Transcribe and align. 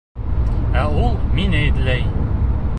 Ә 0.83 0.85
ул 1.03 1.13
миңә 1.37 1.63
эҙләй. 1.69 2.05